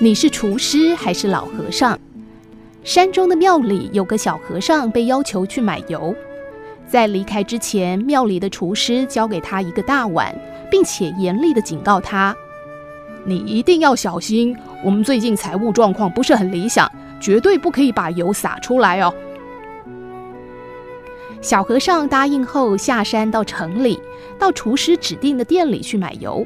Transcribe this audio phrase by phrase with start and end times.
[0.00, 1.96] 你是厨师还是老和尚？”
[2.82, 6.12] 山中的庙里有个小和尚被要求去买油，
[6.88, 10.36] 在离开之前，庙里的厨师交给他一个大碗，
[10.68, 12.34] 并且严厉地警告他
[13.24, 16.90] ：“你一定要小心，我们最近财务状况不是很理想，
[17.20, 19.14] 绝对不可以把油洒出来哦。”
[21.40, 24.00] 小和尚答应后，下山到城里，
[24.40, 26.44] 到厨师指定的店里去买油。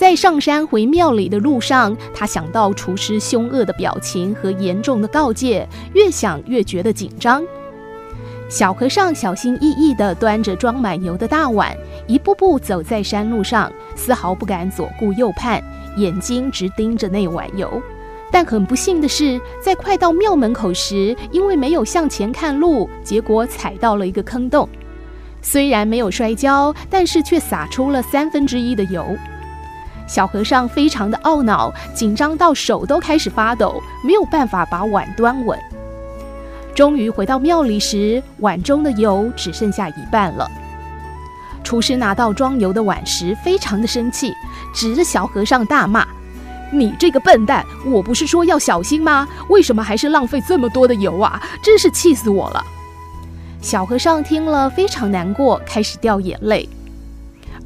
[0.00, 7.44] 在上山回庙里的路上，他想到厨师凶恶的表情和严重的告诫，越想越觉得紧张。
[8.48, 15.62] 小和尚小心翼翼地端着装满油的大碗，一步步走在山路上，丝毫不敢左顾右盼，
[15.98, 17.70] 眼睛直盯着那碗油。
[18.32, 24.66] 但很不幸的是，在快到庙门口时，因为没有向前看路，结果踩到了一个坑洞。
[25.42, 29.04] 虽然没有摔跤，但是却洒出了三分之一的油。
[30.10, 35.56] 小和尚非常的懊恼，紧张到手都开始发抖，没有办法把碗端稳。
[36.74, 40.50] 终于回到庙里时，碗中的油只剩下一半了。
[41.62, 44.34] 厨师拿到装油的碗时，非常的生气，
[44.74, 46.04] 指着小和尚大骂
[46.74, 47.64] ：“你这个笨蛋！
[47.86, 49.28] 我不是说要小心吗？
[49.48, 51.40] 为什么还是浪费这么多的油啊？
[51.62, 52.64] 真是气死我了！”
[53.62, 56.68] 小和尚听了非常难过，开始掉眼泪。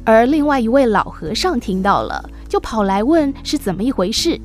[0.05, 2.29] 而另外一位老和尚听到了。
[2.47, 4.39] 就跑来问是怎么一回事。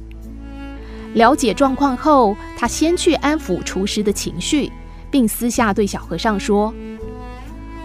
[1.14, 4.72] 了解状况后，他先去安抚厨师的情绪，
[5.10, 6.74] 并私下对小和尚说：“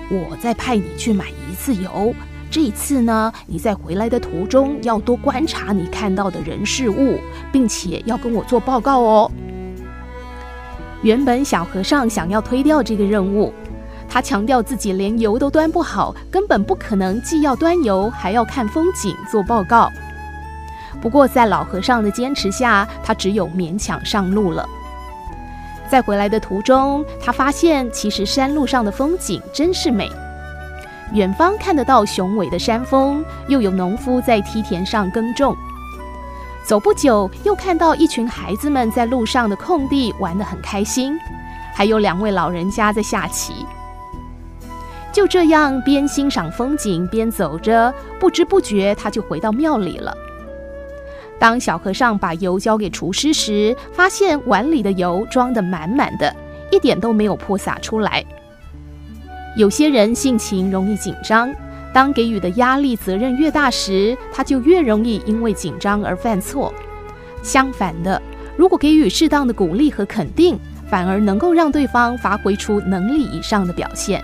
[0.10, 2.16] 我再派你去买一次油，
[2.50, 7.20] 这一次呢，你在回来的途中要多观察你看到的人事物，
[7.52, 9.32] 并且要跟我做报告哦。”
[11.04, 13.54] 原本小和尚想要推掉这个任务，
[14.16, 19.92] 他强调自己连油都端不好，根本不可能既要端油还要看风景做报告。
[21.02, 24.66] 不过，在老和尚的坚持下，他只有勉强上路了。
[25.90, 30.10] 在回来的途中，他发现其实山路上的风景真是美。
[31.12, 35.54] 远方看得到雄伟的山峰，又有农夫在梯田上耕种。
[36.66, 41.20] 走不久，又看到一群孩子们在路上的空地玩得很开心，
[41.74, 43.66] 还有两位老人家在下棋。
[45.16, 50.14] 就这样，边欣赏风景边走着，不知不觉他就回到庙里了。
[51.40, 56.36] 当小和尚把油交给厨师时，发现碗里的油装得满满的，
[56.70, 58.26] 一点都没有泼洒出来。
[59.56, 61.50] 有些人性情容易紧张，
[61.94, 66.74] 当给予的压力责任越大时，他就越容易因为紧张而犯错。
[67.42, 68.22] 相反的，
[68.58, 70.60] 如果给予适当的鼓励和肯定，
[70.90, 74.22] 反而能够让对方发挥出能力以上的表现。